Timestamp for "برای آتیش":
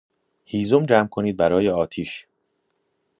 1.37-2.27